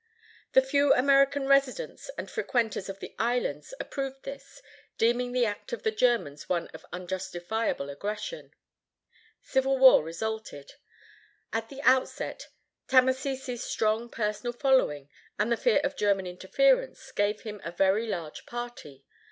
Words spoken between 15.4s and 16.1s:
the fear of